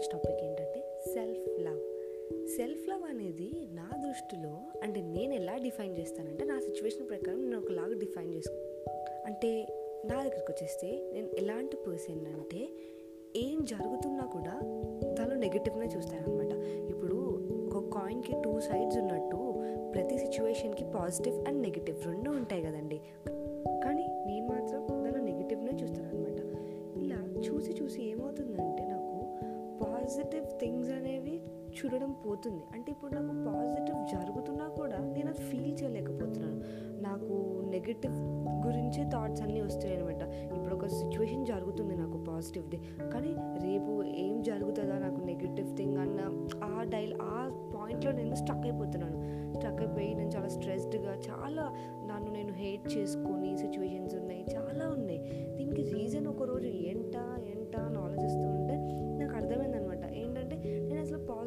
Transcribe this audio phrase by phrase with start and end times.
[0.00, 1.80] ఈరోజు టాపిక్ ఏంటంటే self love
[2.46, 7.94] self love అనేది నా దృష్టిలో అంటే నేను ఎలా డిఫైన్ చేస్తానంటే నా సిచ్యువేషన్ ప్రకారం నేను ఒకలాగా
[7.94, 8.58] డిఫైన్ చేసుకో
[9.24, 9.50] అంటే
[10.04, 12.62] నా దగ్గరికి వచ్చేస్తే నేను ఎలాంటి పర్సన్ అంటే
[13.36, 14.54] ఏం జరుగుతున్నా కూడా
[15.14, 16.52] దానిలో నెగిటివ్నే చూస్తానమాట
[16.90, 17.18] ఇప్పుడు
[17.70, 19.40] ఒక కాయిన్కి టూ సైడ్స్ ఉన్నట్టు
[19.92, 23.00] ప్రతి సిచ్యువేషన్కి పాజిటివ్ అండ్ నెగిటివ్ రెండు ఉంటాయి కదండి.
[23.84, 26.40] కానీ నేను మాత్రం దానిలో నెగిటివ్నే చూస్తాను అనమాట
[27.02, 28.96] ఇలా చూసి చూసి ఏమవుతుందంటే నా
[30.00, 31.42] పాజిటివ్ థింగ్స్ అనేవి
[31.76, 32.62] చూడడం పోతుంది.
[32.74, 36.60] అంటే ఇప్పుడు నాకు పాజిటివ్ జరుగుతున్నా కూడా నేను అది ఫీల్ చేయలేకపోతున్నాను.
[37.02, 37.34] నాకు
[37.70, 38.14] నెగిటివ్
[38.66, 42.80] గురించే థాట్స్ అన్నీ వస్తున్నాయి అనమాట ఇప్పుడు ఒక సిచ్యువేషన్ జరుగుతుంది నాకు పాజిటివ్ది
[43.12, 43.32] కానీ
[43.66, 46.20] రేపు ఏం జరుగుతుందా నాకు నెగిటివ్ థింగ్ అన్న
[46.64, 49.18] ఆ డైల్ ఆ పాయింట్లో నేను స్టక్ అయిపోతున్నాను.
[49.54, 51.64] స్టక్ అయిపోయి నేను చాలా స్ట్రెస్డ్గా చాలా
[52.06, 55.20] నన్ను నేను హేట్ చేసుకొని సిచ్యువేషన్స్ ఉన్నాయి చాలా ఉన్నాయి.
[55.56, 57.98] దీనికి రీజన్ ఒకరోజు ఏంట ఏంట అని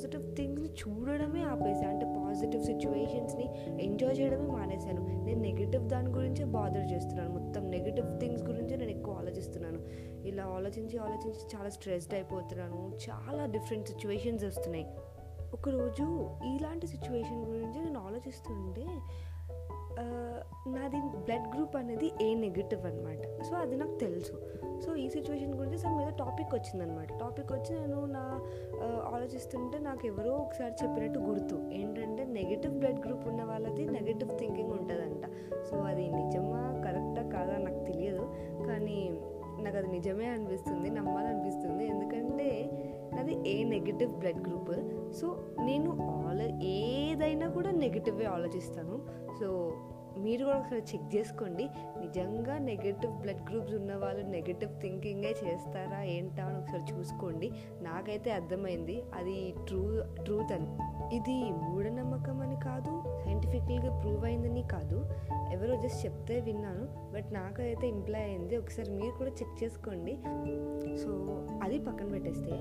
[0.00, 3.48] పాజిటివ్ థింగ్స్ని చూడడమే ఆపేసాను అంటే పాజిటివ్ సిచ్యువేషన్స్ని
[3.80, 5.24] ఎంజాయ్ చేయడమే మానేశాను.
[5.24, 7.38] నేను నెగిటివ్ దాని గురించే బాదర్ చేస్తున్నాను.
[7.38, 9.78] మొత్తం నెగిటివ్ థింగ్స్ గురించే నేను ఎక్కువ ఆలోచిస్తున్నాను.
[10.26, 12.92] ఇలా ఆలోచించి ఆలోచించి చాలా స్ట్రెస్డ్ అయిపోతున్నాను.
[13.10, 14.86] చాలా డిఫరెంట్ సిచ్యువేషన్స్ వస్తున్నాయి.
[15.52, 16.02] ఒకరోజు
[16.44, 18.86] ఇలాంటి సిచ్యువేషన్ గురించి నేను ఆలోచిస్తుంటే
[20.74, 24.34] నాది బ్లడ్ గ్రూప్ అనేది ఏ నెగిటివ్ అనమాట సో అది నాకు తెలుసు.
[24.84, 28.22] సో ఈ సిచ్యువేషన్ గురించి సమ్ మీద టాపిక్ వచ్చిందనమాట టాపిక్ వచ్చి నేను నా
[29.14, 31.56] ఆలోచిస్తుంటే నాకు ఎవరో ఒకసారి చెప్పినట్టు గుర్తు.
[31.72, 35.26] ఏంటంటే నెగిటివ్ బ్లడ్ గ్రూప్ ఉన్న వాళ్ళది నెగిటివ్ థింకింగ్ ఉంటుందంట.
[35.70, 38.24] సో అది నిజమా కరెక్టా కాదా నాకు తెలియదు.
[38.68, 38.98] కానీ
[39.64, 41.84] నాకు అది నిజమే అనిపిస్తుంది నమ్మాలనిపిస్తుంది.
[41.86, 42.48] ఎందుకంటే
[43.14, 44.74] నాది A negative blood group
[45.12, 49.00] so నేను ఆలో ఏదైనా కూడా నెగిటివే ఆలోచిస్తాను.
[49.40, 49.76] సో
[50.18, 51.68] మీరు కూడా ఒకసారి చెక్ చేసుకోండి.
[52.00, 57.52] నిజంగా నెగిటివ్ బ్లడ్ గ్రూప్స్ ఉన్న వాళ్ళు నెగిటివ్ థింకింగే చేస్తారా ఏంటా అని ఒకసారి చూసుకోండి.
[57.82, 59.02] నాకైతే అర్థమైంది.
[59.14, 60.66] అది ట్రూ ట్రూత్ అని.
[61.16, 65.08] ఇది మూఢనమ్మకం అని కాదు సైంటిఫికల్గా ప్రూవ్ అయిందని కాదు.
[65.52, 67.12] ఎవరో జస్ట్ చెప్తే విన్నాను.
[67.12, 68.56] బట్ నాకైతే ఇంప్లాయ్ అయింది.
[68.56, 70.18] ఒకసారి మీరు కూడా చెక్ చేసుకోండి.
[70.96, 71.10] సో
[71.62, 72.52] అది పక్కన పెట్టేస్తే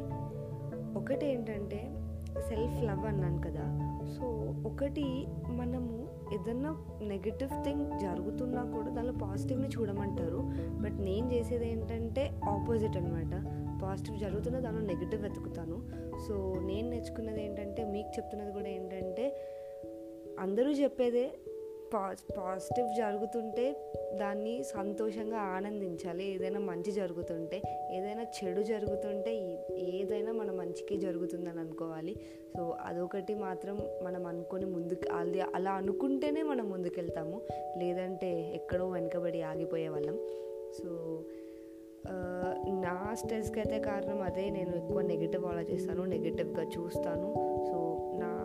[0.99, 1.91] ఒకటి ఏంటంటే
[2.37, 3.65] సెల్ఫ్ లవ్ అన్నాను కదా.
[4.17, 4.25] సో
[4.69, 10.41] ఒకటి మనము ఏదన్నా నెగిటివ్ థింగ్ జరుగుతున్నా కూడా దానిలో పాజిటివ్ని చూడమంటారు.
[10.81, 13.33] బట్ నేను చేసేది ఏంటంటే ఆపోజిట్ అనమాట
[13.81, 15.77] పాజిటివ్ జరుగుతున్న దానిలో నెగిటివ్ వెతుకుతాను.
[16.27, 19.45] సో నేను నేర్చుకున్నది ఏంటంటే మీకు చెప్తున్నది కూడా ఏంటంటే
[20.39, 21.31] అందరూ చెప్పేదే
[21.93, 26.35] పా పాజిటివ్ జరుగుతుంటే దాన్ని సంతోషంగా ఆనందించాలి.
[26.35, 27.61] ఏదైనా మంచి జరుగుతుంటే
[27.91, 29.35] ఏదైనా చెడు జరుగుతుంటే
[29.77, 32.15] ఏదైనా మన మంచికి జరుగుతుందని అనుకోవాలి.
[32.57, 37.41] సో అదొకటి మాత్రం మనం అనుకొని ముందుకు అది అలా అనుకుంటేనే మనం ముందుకెళ్తాము.
[37.77, 40.19] లేదంటే ఎక్కడో వెనకబడి ఆగిపోయే వాళ్ళం.
[40.79, 41.21] సో
[42.81, 44.49] నా స్ట్రెస్కి అయితే కారణం అదే.
[44.49, 47.33] నేను ఎక్కువ నెగిటివ్ ఆలోచిస్తాను నెగిటివ్గా చూస్తాను.
[47.65, 48.38] సో నా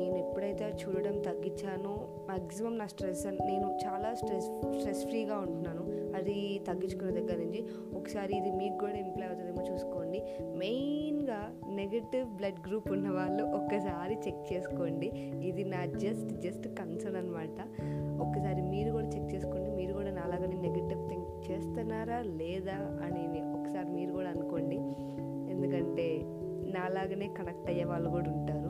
[0.00, 5.84] నేను ఎప్పుడైతే చూడడం తగ్గించానో మ్యాక్సిమం నా స్ట్రెస్ నేను చాలా స్ట్రెస్ స్ట్రెస్ ఫ్రీగా ఉంటున్నాను.
[6.16, 7.64] అది తగ్గించుకున్న దగ్గర నుంచి.
[7.96, 10.22] ఒకసారి ఇది మీకు కూడా ఇంప్లై అవుతుందేమో చూసుకోండి.
[10.40, 15.06] మెయిన్గా నెగిటివ్ బ్లడ్ గ్రూప్ ఉన్న వాళ్ళు ఒక్కసారి చెక్ చేసుకోండి.
[15.48, 17.60] ఇది నా జస్ట్ జస్ట్ కన్సర్న్ అనమాట
[18.20, 19.70] ఒక్కసారి మీరు కూడా చెక్ చేసుకోండి.
[19.70, 24.76] మీరు కూడా నాలాగానే నెగిటివ్ థింక్ చేస్తున్నారా లేదా అని ఒకసారి మీరు కూడా అనుకోండి.
[25.52, 26.20] ఎందుకంటే
[26.70, 28.69] నాలాగనే కనెక్ట్ అయ్యే వాళ్ళు కూడా ఉంటారు.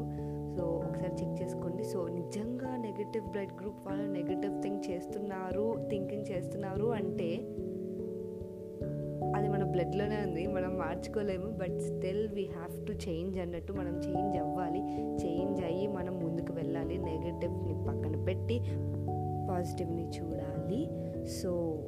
[0.60, 1.84] సో ఒకసారి చెక్ చేసుకోండి.
[1.84, 7.34] సో నిజంగా నెగిటివ్ బ్లడ్ గ్రూప్ వాళ్ళు నెగిటివ్ థింక్ చేస్తున్నారు థింకింగ్ చేస్తున్నారు అంటే
[9.37, 10.47] అది మన బ్లడ్లోనే ఉంది.
[10.47, 11.47] మనం మార్చుకోలేము.
[11.50, 14.81] But still we have to change అన్నట్టు మనం చేంజ్ అవ్వాలి.
[15.25, 16.98] చేంజ్ అయ్యి మనం ముందుకు వెళ్ళాలి.
[16.98, 18.59] నెగిటివ్ని పక్కన పెట్టి
[19.50, 20.91] పాజిటివ్ని చూడాలి.
[21.27, 21.82] సో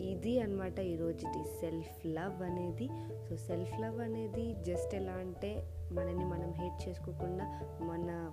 [0.00, 2.88] ఇది అనమాట ఈరోజుది సెల్ఫ్ లవ్ అనేది.
[3.28, 5.62] సో సెల్ఫ్ లవ్ అనేది జస్ట్ ఎలా అంటే
[5.92, 8.32] మనని మనం హేట్ చేసుకోకుండా మన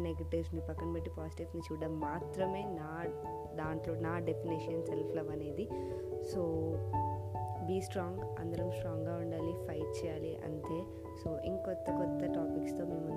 [0.00, 3.04] నెగటివ్స్ని పక్కన పెట్టి పాజిటివ్స్ని చూడడం మాత్రమే నా
[3.54, 5.68] దాంట్లో నా డెఫినేషన్ సెల్ఫ్ లవ్ అనేది.
[6.32, 6.72] సో
[7.66, 10.84] బీ స్ట్రాంగ్ అందరం స్ట్రాంగ్గా ఉండాలి ఫైట్ చేయాలి అంతే.
[11.24, 13.08] సో ఇంకొత్త కొత్త టాపిక్స్తో మేము